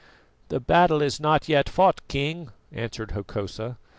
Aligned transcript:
"The 0.49 0.59
battle 0.59 0.99
is 0.99 1.19
not 1.19 1.47
yet 1.47 1.69
fought, 1.69 2.01
King," 2.07 2.49
answered 2.71 3.11
Hokosa. 3.11 3.77